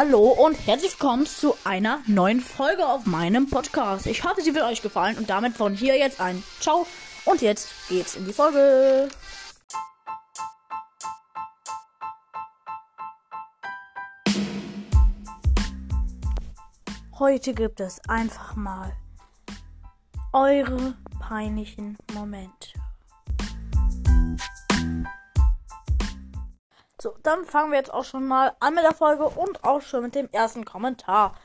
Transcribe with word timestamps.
Hallo 0.00 0.28
und 0.28 0.54
herzlich 0.54 0.92
willkommen 0.92 1.26
zu 1.26 1.56
einer 1.64 2.04
neuen 2.06 2.40
Folge 2.40 2.86
auf 2.86 3.04
meinem 3.04 3.50
Podcast. 3.50 4.06
Ich 4.06 4.22
hoffe, 4.22 4.42
sie 4.42 4.54
wird 4.54 4.64
euch 4.64 4.80
gefallen 4.80 5.18
und 5.18 5.28
damit 5.28 5.56
von 5.56 5.74
hier 5.74 5.98
jetzt 5.98 6.20
ein 6.20 6.40
Ciao 6.60 6.86
und 7.24 7.42
jetzt 7.42 7.68
geht's 7.88 8.14
in 8.14 8.24
die 8.24 8.32
Folge. 8.32 9.08
Heute 17.18 17.52
gibt 17.52 17.80
es 17.80 17.98
einfach 18.08 18.54
mal 18.54 18.96
eure 20.32 20.94
peinlichen 21.18 21.98
Momente. 22.14 22.57
So, 27.00 27.16
dann 27.22 27.44
fangen 27.44 27.70
wir 27.70 27.78
jetzt 27.78 27.94
auch 27.94 28.04
schon 28.04 28.26
mal 28.26 28.56
an 28.58 28.74
mit 28.74 28.82
der 28.82 28.94
Folge 28.94 29.28
und 29.28 29.62
auch 29.62 29.82
schon 29.82 30.02
mit 30.02 30.16
dem 30.16 30.28
ersten 30.30 30.64
Kommentar. 30.64 31.36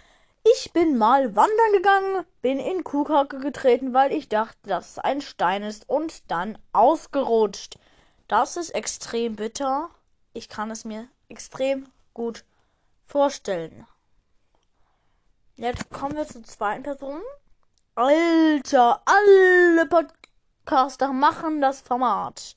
Ich 0.43 0.73
bin 0.73 0.97
mal 0.97 1.35
wandern 1.35 1.71
gegangen, 1.73 2.25
bin 2.41 2.59
in 2.59 2.83
Kuhkacke 2.83 3.37
getreten, 3.37 3.93
weil 3.93 4.11
ich 4.11 4.29
dachte, 4.29 4.57
dass 4.63 4.91
es 4.91 4.99
ein 4.99 5.21
Stein 5.21 5.63
ist 5.63 5.87
und 5.87 6.29
dann 6.31 6.57
ausgerutscht. 6.73 7.77
Das 8.27 8.57
ist 8.57 8.71
extrem 8.71 9.35
bitter. 9.35 9.89
Ich 10.33 10.49
kann 10.49 10.71
es 10.71 10.85
mir 10.85 11.07
extrem 11.29 11.87
gut 12.13 12.43
vorstellen. 13.05 13.85
Jetzt 15.55 15.91
kommen 15.91 16.15
wir 16.15 16.27
zur 16.27 16.43
zweiten 16.43 16.83
Person. 16.83 17.21
Alter, 17.93 19.03
alle 19.05 19.85
Podcaster 19.85 21.13
machen 21.13 21.61
das 21.61 21.81
Format. 21.81 22.55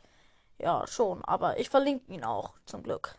Ja, 0.58 0.86
schon, 0.86 1.24
aber 1.24 1.58
ich 1.58 1.70
verlinke 1.70 2.12
ihn 2.12 2.24
auch, 2.24 2.54
zum 2.64 2.82
Glück. 2.82 3.14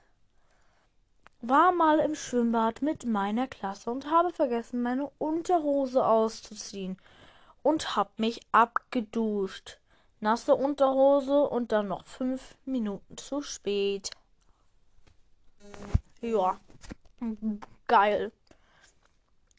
War 1.41 1.71
mal 1.71 1.99
im 1.99 2.15
Schwimmbad 2.15 2.81
mit 2.81 3.05
meiner 3.05 3.47
Klasse 3.47 3.91
und 3.91 4.09
habe 4.09 4.33
vergessen, 4.33 4.81
meine 4.81 5.11
Unterhose 5.19 6.03
auszuziehen 6.05 6.97
und 7.61 7.95
hab 7.95 8.17
mich 8.17 8.41
abgeduscht. 8.51 9.77
Nasse 10.19 10.55
Unterhose 10.55 11.41
und 11.41 11.71
dann 11.71 11.87
noch 11.87 12.05
fünf 12.05 12.55
Minuten 12.65 13.17
zu 13.17 13.43
spät. 13.43 14.09
Ja, 16.21 16.59
geil. 17.87 18.31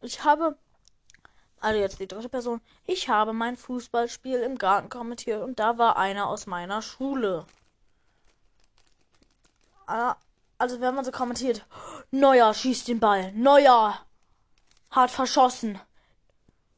Ich 0.01 0.25
habe, 0.25 0.57
also 1.61 1.79
jetzt 1.79 2.01
die 2.01 2.09
dritte 2.09 2.29
Person, 2.29 2.61
ich 2.87 3.09
habe 3.09 3.33
mein 3.33 3.57
Fußballspiel 3.57 4.41
im 4.41 4.59
Garten 4.59 4.89
kommentiert 4.89 5.43
und 5.43 5.61
da 5.61 5.79
war 5.79 5.97
einer 5.97 6.27
aus 6.29 6.47
meiner 6.47 6.83
Schule. 6.83 7.47
Ah, 9.89 10.17
also 10.59 10.83
wenn 10.83 10.95
man 10.95 11.05
so 11.07 11.11
kommentiert, 11.11 11.65
Neuer 12.11 12.53
schießt 12.53 12.89
den 12.89 13.01
Ball, 13.01 13.33
Neuer 13.33 13.99
hat 14.91 15.11
verschossen. 15.11 15.81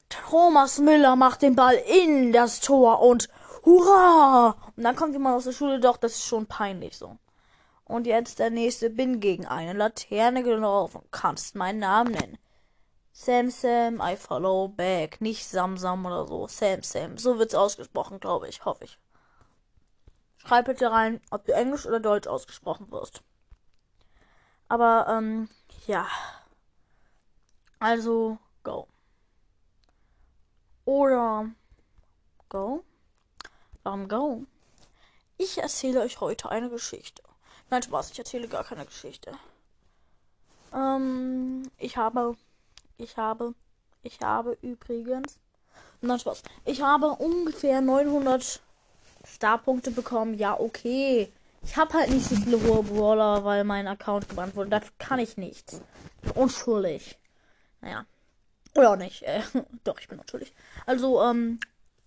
Thomas 0.08 0.78
Müller 0.78 1.16
macht 1.16 1.42
den 1.42 1.56
Ball 1.56 1.74
in 1.74 2.32
das 2.32 2.60
Tor 2.60 3.02
und 3.02 3.28
hurra! 3.64 4.56
Und 4.76 4.84
dann 4.84 4.94
kommt 4.94 5.12
jemand 5.12 5.36
aus 5.36 5.44
der 5.44 5.52
Schule, 5.52 5.80
doch, 5.80 5.96
das 5.96 6.12
ist 6.12 6.24
schon 6.24 6.46
peinlich 6.46 6.96
so. 6.96 7.18
Und 7.84 8.06
jetzt 8.06 8.38
der 8.38 8.50
nächste, 8.50 8.90
bin 8.90 9.18
gegen 9.18 9.44
eine 9.44 9.72
Laterne 9.72 10.44
gelaufen, 10.44 11.02
kannst 11.10 11.56
meinen 11.56 11.80
Namen 11.80 12.12
nennen. 12.12 12.38
Sam 13.12 13.50
Sam, 13.50 14.00
I 14.00 14.14
follow 14.14 14.68
back. 14.68 15.20
Nicht 15.20 15.44
Sam 15.44 15.76
Sam 15.76 16.06
oder 16.06 16.28
so. 16.28 16.46
Sam 16.46 16.84
Sam. 16.84 17.18
So 17.18 17.38
wird's 17.40 17.56
ausgesprochen, 17.56 18.20
glaube 18.20 18.48
ich. 18.48 18.64
Hoffe 18.64 18.84
ich. 18.84 18.98
Schreib 20.50 20.64
bitte 20.64 20.90
rein, 20.90 21.20
ob 21.30 21.44
du 21.44 21.52
Englisch 21.52 21.86
oder 21.86 22.00
Deutsch 22.00 22.26
ausgesprochen 22.26 22.90
wirst. 22.90 23.22
Aber, 24.66 25.06
ähm, 25.08 25.48
ja. 25.86 26.08
Also, 27.78 28.36
go. 28.64 28.88
Oder 30.86 31.48
go. 32.48 32.82
Warum 33.84 34.08
go? 34.08 34.44
Ich 35.38 35.58
erzähle 35.58 36.00
euch 36.00 36.20
heute 36.20 36.48
eine 36.48 36.68
Geschichte. 36.68 37.22
Nein, 37.70 37.84
Spaß, 37.84 38.10
ich 38.10 38.18
erzähle 38.18 38.48
gar 38.48 38.64
keine 38.64 38.84
Geschichte. 38.86 39.32
Ähm, 40.74 41.70
ich 41.78 41.96
habe, 41.96 42.36
ich 42.96 43.16
habe, 43.16 43.54
ich 44.02 44.20
habe 44.20 44.58
übrigens, 44.62 45.38
nein, 46.00 46.18
Spaß, 46.18 46.42
ich 46.64 46.82
habe 46.82 47.10
ungefähr 47.10 47.80
900 47.80 48.60
Starpunkte 49.34 49.90
bekommen, 49.90 50.34
ja, 50.34 50.58
okay. 50.58 51.32
Ich 51.62 51.76
habe 51.76 51.92
halt 51.94 52.10
nicht 52.10 52.26
so 52.26 52.36
viele 52.36 52.62
hohe 52.62 52.82
Brawler, 52.82 53.44
weil 53.44 53.64
mein 53.64 53.86
Account 53.86 54.28
gebannt 54.28 54.56
wurde. 54.56 54.70
Dafür 54.70 54.92
kann 54.98 55.18
ich 55.18 55.36
nichts. 55.36 55.80
Unschuldig. 56.34 57.18
Naja. 57.80 58.06
Oder 58.74 58.92
auch 58.92 58.96
nicht. 58.96 59.22
Äh, 59.22 59.42
doch, 59.84 59.98
ich 60.00 60.08
bin 60.08 60.18
unschuldig. 60.18 60.54
Also, 60.86 61.22
ähm, 61.22 61.60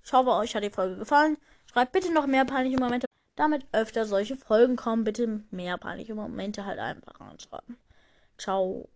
ich 0.04 0.12
hoffe, 0.12 0.32
euch 0.32 0.56
hat 0.56 0.64
die 0.64 0.70
Folge 0.70 0.98
gefallen. 0.98 1.38
Schreibt 1.72 1.92
bitte 1.92 2.12
noch 2.12 2.28
mehr 2.28 2.46
peinliche 2.46 2.80
Momente. 2.80 3.08
Damit 3.36 3.66
öfter 3.72 4.06
solche 4.06 4.36
Folgen 4.36 4.76
kommen. 4.76 5.04
Bitte 5.04 5.44
mehr 5.52 5.78
peinliche 5.78 6.16
Momente 6.16 6.66
halt 6.66 6.80
einfach 6.80 7.20
anschreiben. 7.20 7.78
Ciao. 8.38 8.90